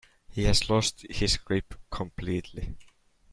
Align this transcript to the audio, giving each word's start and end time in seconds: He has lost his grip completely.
He 0.31 0.45
has 0.45 0.67
lost 0.67 1.05
his 1.11 1.37
grip 1.37 1.75
completely. 1.91 2.75